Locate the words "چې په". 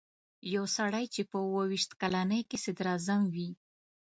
1.13-1.37